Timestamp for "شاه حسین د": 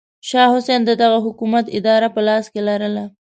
0.29-0.91